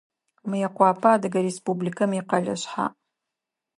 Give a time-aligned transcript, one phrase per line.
[0.49, 2.93] Мыекъуапэ Адыгэ Республикэм икъэлэ шъхьаӏ.